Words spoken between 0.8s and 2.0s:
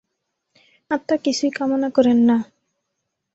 আত্মা কিছুই কামনা